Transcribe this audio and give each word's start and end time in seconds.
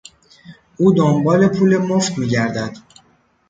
او 0.77 0.93
دنبال 0.93 1.47
پول 1.47 1.77
مفت 1.77 2.17
میگردد. 2.17 2.77